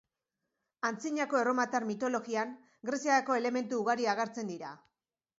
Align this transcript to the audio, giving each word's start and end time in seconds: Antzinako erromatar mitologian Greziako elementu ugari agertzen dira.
Antzinako 0.87 1.39
erromatar 1.41 1.83
mitologian 1.89 2.53
Greziako 2.91 3.35
elementu 3.41 3.83
ugari 3.83 4.09
agertzen 4.15 4.49
dira. 4.53 4.73